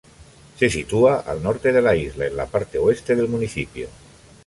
Se 0.59 0.67
sitúa 0.67 1.19
al 1.19 1.43
norte 1.43 1.71
de 1.71 1.79
la 1.79 1.95
isla, 1.95 2.25
en 2.25 2.35
la 2.35 2.47
parte 2.47 2.79
oeste 2.79 3.15
del 3.15 3.27
municipio. 3.27 3.87